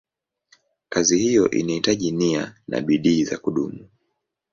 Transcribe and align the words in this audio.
Kazi 0.89 1.17
hiyo 1.17 1.51
inahitaji 1.51 2.11
nia 2.11 2.55
na 2.67 2.81
bidii 2.81 3.23
za 3.23 3.37
kudumu. 3.37 3.87